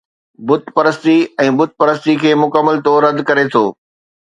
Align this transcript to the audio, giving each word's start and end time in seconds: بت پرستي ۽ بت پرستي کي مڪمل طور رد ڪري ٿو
بت 0.47 0.63
پرستي 0.75 1.13
۽ 1.49 1.51
بت 1.59 1.71
پرستي 1.83 2.13
کي 2.25 2.31
مڪمل 2.47 2.75
طور 2.91 2.99
رد 3.09 3.19
ڪري 3.31 3.45
ٿو 3.57 3.65